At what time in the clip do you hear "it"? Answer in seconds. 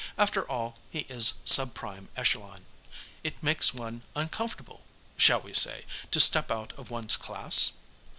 3.23-3.43